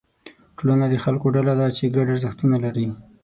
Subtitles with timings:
[0.57, 2.87] ټولنه د خلکو ډله ده چې ګډ ارزښتونه لري.